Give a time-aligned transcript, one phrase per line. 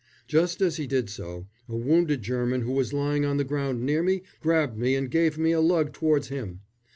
[0.27, 4.01] Just as he did so, a wounded German who was lying on the ground near
[4.01, 6.61] me grabbed me and gave me a lug towards him.